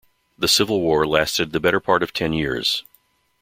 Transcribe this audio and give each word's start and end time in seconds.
The 0.35 0.47
civil 0.47 0.81
war 0.81 1.05
lasted 1.05 1.51
the 1.51 1.59
better 1.59 1.79
part 1.79 2.01
of 2.01 2.11
ten 2.11 2.33
years. 2.33 2.83